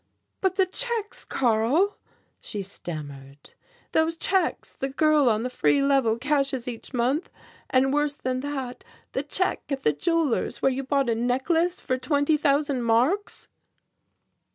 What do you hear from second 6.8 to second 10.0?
month, and worse than that the check at the